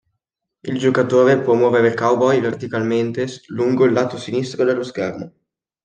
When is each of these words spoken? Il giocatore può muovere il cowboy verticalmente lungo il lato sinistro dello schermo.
Il 0.61 0.79
giocatore 0.79 1.39
può 1.41 1.53
muovere 1.53 1.89
il 1.89 1.93
cowboy 1.93 2.41
verticalmente 2.41 3.27
lungo 3.49 3.85
il 3.85 3.93
lato 3.93 4.17
sinistro 4.17 4.63
dello 4.65 4.81
schermo. 4.81 5.31